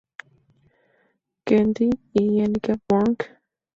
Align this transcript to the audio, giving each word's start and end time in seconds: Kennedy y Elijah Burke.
Kennedy 1.45 1.87
y 2.13 2.39
Elijah 2.39 2.79
Burke. 2.89 3.25